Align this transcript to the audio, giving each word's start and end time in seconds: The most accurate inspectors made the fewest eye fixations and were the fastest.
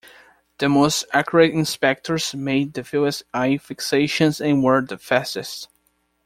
The 0.57 0.67
most 0.67 1.05
accurate 1.13 1.51
inspectors 1.53 2.33
made 2.33 2.73
the 2.73 2.83
fewest 2.83 3.21
eye 3.35 3.59
fixations 3.61 4.43
and 4.43 4.63
were 4.63 4.81
the 4.81 4.97
fastest. 4.97 5.67